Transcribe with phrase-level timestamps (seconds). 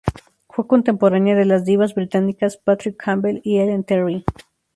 [0.49, 4.25] Fue contemporánea de las divas británicas Patrick Campbell y Ellen Terry.